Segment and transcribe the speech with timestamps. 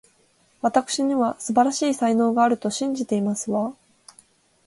[0.61, 3.75] わたくしには、素晴らしい才能があると信じていますわ